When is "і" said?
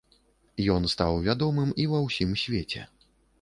1.85-1.85